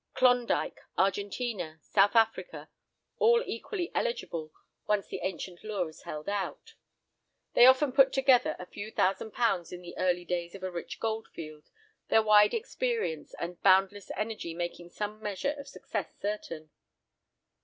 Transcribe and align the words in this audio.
Klondyke, 0.15 0.79
Argentina, 0.97 1.77
South 1.83 2.15
Africa, 2.15 2.69
all 3.19 3.43
equally 3.45 3.91
eligible 3.93 4.51
once 4.87 5.05
the 5.05 5.19
ancient 5.21 5.63
lure 5.63 5.87
is 5.89 6.01
held 6.01 6.27
out. 6.27 6.73
They 7.53 7.67
often 7.67 7.91
put 7.91 8.11
together 8.11 8.55
a 8.57 8.65
few 8.65 8.89
thousand 8.89 9.29
pounds 9.29 9.71
in 9.71 9.83
the 9.83 9.95
early 9.99 10.25
days 10.25 10.55
of 10.55 10.63
a 10.63 10.71
rich 10.71 10.99
goldfield, 10.99 11.69
their 12.09 12.23
wide 12.23 12.55
experience 12.55 13.35
and 13.37 13.61
boundless 13.61 14.09
energy 14.17 14.55
making 14.55 14.89
some 14.89 15.21
measure 15.21 15.51
of 15.53 15.67
success 15.67 16.07
certain. 16.19 16.71